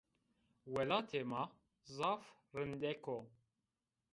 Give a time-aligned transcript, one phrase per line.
[0.73, 1.43] Welatê ma
[1.97, 2.23] zaf
[2.57, 3.17] rindek o.